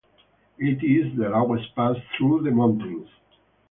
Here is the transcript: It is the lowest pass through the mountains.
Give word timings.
It 0.57 0.83
is 0.83 1.15
the 1.15 1.29
lowest 1.29 1.75
pass 1.75 1.95
through 2.17 2.41
the 2.41 2.49
mountains. 2.49 3.07